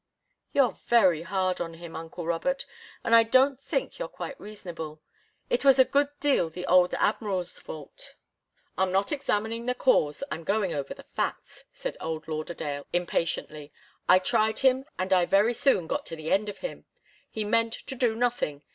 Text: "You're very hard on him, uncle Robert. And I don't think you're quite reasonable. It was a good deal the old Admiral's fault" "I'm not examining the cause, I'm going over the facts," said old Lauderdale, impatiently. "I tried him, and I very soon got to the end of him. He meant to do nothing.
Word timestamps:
"You're 0.51 0.71
very 0.71 1.21
hard 1.21 1.61
on 1.61 1.75
him, 1.75 1.95
uncle 1.95 2.25
Robert. 2.25 2.65
And 3.03 3.13
I 3.15 3.21
don't 3.21 3.59
think 3.59 3.99
you're 3.99 4.07
quite 4.07 4.39
reasonable. 4.41 4.99
It 5.47 5.63
was 5.63 5.77
a 5.77 5.85
good 5.85 6.09
deal 6.19 6.49
the 6.49 6.65
old 6.65 6.95
Admiral's 6.95 7.59
fault" 7.59 8.15
"I'm 8.79 8.91
not 8.91 9.11
examining 9.11 9.67
the 9.67 9.75
cause, 9.75 10.23
I'm 10.31 10.43
going 10.43 10.73
over 10.73 10.95
the 10.95 11.05
facts," 11.13 11.65
said 11.71 11.97
old 12.01 12.27
Lauderdale, 12.27 12.87
impatiently. 12.91 13.71
"I 14.09 14.17
tried 14.17 14.57
him, 14.57 14.85
and 14.97 15.13
I 15.13 15.27
very 15.27 15.53
soon 15.53 15.85
got 15.85 16.07
to 16.07 16.15
the 16.15 16.31
end 16.31 16.49
of 16.49 16.57
him. 16.65 16.85
He 17.29 17.43
meant 17.43 17.73
to 17.73 17.93
do 17.93 18.15
nothing. 18.15 18.63